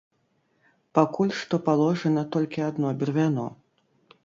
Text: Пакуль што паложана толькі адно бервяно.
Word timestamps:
Пакуль 0.99 1.33
што 1.41 1.59
паложана 1.67 2.23
толькі 2.37 2.67
адно 2.71 2.87
бервяно. 3.03 3.47